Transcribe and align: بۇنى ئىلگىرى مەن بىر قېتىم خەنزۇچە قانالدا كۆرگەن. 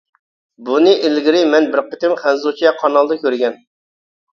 بۇنى 0.69 0.93
ئىلگىرى 1.03 1.45
مەن 1.53 1.69
بىر 1.77 1.85
قېتىم 1.93 2.19
خەنزۇچە 2.25 2.77
قانالدا 2.83 3.23
كۆرگەن. 3.25 3.67